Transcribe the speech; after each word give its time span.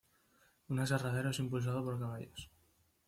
Un 0.71 0.79
aserradero 0.79 1.29
es 1.29 1.37
impulsado 1.39 1.83
por 1.83 1.99
caballos. 1.99 2.49